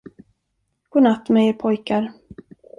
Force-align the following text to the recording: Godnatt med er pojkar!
Godnatt 0.89 1.29
med 1.29 1.47
er 1.49 1.53
pojkar! 1.59 2.11